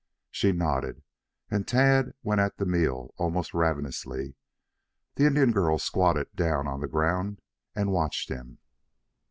[0.31, 1.03] She nodded
[1.51, 4.35] and Tad went at the meal almost ravenously.
[5.13, 7.39] The Indian girl squatted down on the ground
[7.75, 8.57] and watched him.